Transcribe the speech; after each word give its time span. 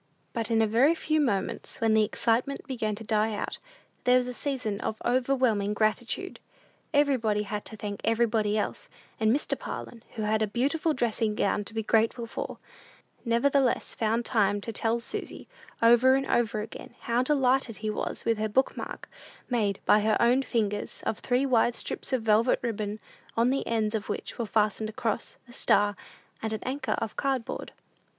But 0.33 0.49
in 0.49 0.63
a 0.63 0.67
very 0.67 0.95
few 0.95 1.21
moments, 1.21 1.79
when 1.79 1.93
the 1.93 2.03
excitement 2.03 2.65
began 2.65 2.95
to 2.95 3.03
die 3.03 3.35
out, 3.35 3.59
there 4.03 4.17
was 4.17 4.25
a 4.25 4.33
season 4.33 4.79
of 4.81 4.99
overwhelming 5.05 5.75
gratitude. 5.75 6.39
Everybody 6.91 7.43
had 7.43 7.65
to 7.65 7.77
thank 7.77 8.01
everybody 8.03 8.57
else; 8.57 8.89
and 9.19 9.31
Mr. 9.31 9.55
Parlin, 9.55 10.01
who 10.15 10.23
had 10.23 10.41
a 10.41 10.47
beautiful 10.47 10.93
dressing 10.95 11.35
gown 11.35 11.63
to 11.65 11.73
be 11.75 11.83
grateful 11.83 12.25
for, 12.25 12.57
nevertheless 13.25 13.93
found 13.93 14.25
time 14.25 14.59
to 14.61 14.73
tell 14.73 14.99
Susy, 14.99 15.47
over 15.83 16.15
and 16.15 16.25
over 16.25 16.61
again, 16.61 16.95
how 17.01 17.21
delighted 17.21 17.77
he 17.85 17.91
was 17.91 18.25
with 18.25 18.39
her 18.39 18.49
book 18.49 18.75
mark, 18.75 19.07
made, 19.51 19.79
by 19.85 19.99
her 19.99 20.17
own 20.19 20.41
fingers, 20.41 21.03
of 21.05 21.19
three 21.19 21.45
wide 21.45 21.75
strips 21.75 22.11
of 22.11 22.23
velvet 22.23 22.57
ribbon; 22.63 22.99
on 23.37 23.51
the 23.51 23.67
ends 23.67 23.93
of 23.93 24.09
which 24.09 24.39
were 24.39 24.47
fastened 24.47 24.89
a 24.89 24.93
cross, 24.93 25.37
a 25.47 25.53
star, 25.53 25.95
and 26.41 26.53
an 26.53 26.63
anchor, 26.63 26.93
of 26.93 27.15
card 27.15 27.45
board. 27.45 27.71